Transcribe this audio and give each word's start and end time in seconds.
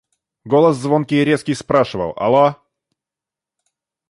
Голос 0.45 0.77
звонкий 0.77 1.21
и 1.21 1.23
резкий 1.23 1.53
спрашивал:– 1.53 2.13
Алло! 2.17 2.55